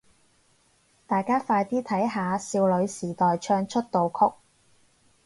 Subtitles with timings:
[1.05, 4.33] 大家快啲睇下少女時代唱出道曲